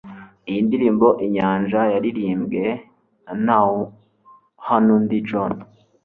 Iyi 0.49 0.59
mdirimbo 0.65 1.07
inyanja 1.25 1.79
yaririmbwe 1.93 2.63
na 3.25 3.33
Ntawuhanundi 3.43 5.15
John. 5.27 5.53